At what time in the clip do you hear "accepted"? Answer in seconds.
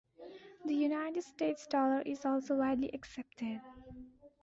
2.91-3.61